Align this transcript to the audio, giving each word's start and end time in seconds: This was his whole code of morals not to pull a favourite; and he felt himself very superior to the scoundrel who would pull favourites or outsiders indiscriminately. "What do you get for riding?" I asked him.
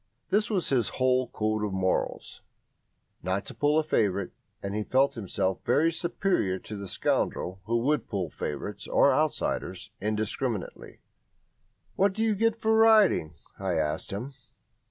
This 0.31 0.49
was 0.49 0.69
his 0.69 0.89
whole 0.97 1.27
code 1.27 1.63
of 1.63 1.73
morals 1.73 2.41
not 3.21 3.45
to 3.45 3.53
pull 3.53 3.77
a 3.77 3.83
favourite; 3.83 4.31
and 4.63 4.73
he 4.73 4.81
felt 4.83 5.13
himself 5.13 5.59
very 5.63 5.91
superior 5.91 6.57
to 6.57 6.75
the 6.75 6.87
scoundrel 6.87 7.61
who 7.65 7.77
would 7.83 8.09
pull 8.09 8.31
favourites 8.31 8.87
or 8.87 9.13
outsiders 9.13 9.91
indiscriminately. 10.01 11.01
"What 11.97 12.13
do 12.13 12.23
you 12.23 12.33
get 12.33 12.59
for 12.59 12.73
riding?" 12.75 13.35
I 13.59 13.75
asked 13.75 14.09
him. 14.09 14.33